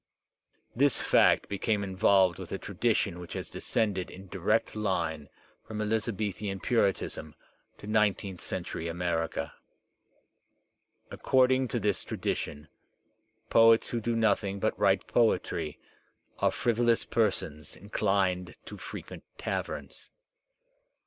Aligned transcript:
This 0.75 0.99
fact 0.99 1.47
became 1.47 1.83
involved 1.83 2.39
with 2.39 2.51
a 2.51 2.57
tradition 2.57 3.19
which 3.19 3.33
has 3.33 3.51
de 3.51 3.59
scended 3.59 4.09
in 4.09 4.29
direct 4.29 4.75
line 4.75 5.29
from 5.63 5.79
Elizabethan 5.79 6.59
puritanism 6.59 7.35
to 7.77 7.85
nine 7.85 8.15
teenth 8.15 8.41
centuiy 8.41 8.89
America. 8.89 9.53
According 11.11 11.67
to 11.67 11.79
this 11.79 12.03
tradition, 12.03 12.67
poets 13.51 13.91
who 13.91 14.01
do 14.01 14.15
nothing 14.15 14.59
but 14.59 14.79
write 14.79 15.05
poetry 15.05 15.77
are 16.39 16.49
frivolous 16.49 17.05
persons 17.05 17.75
in 17.77 17.89
\ 17.89 17.89
dined 18.01 18.55
to 18.65 18.77
frequent 18.77 19.23
taverns. 19.37 20.09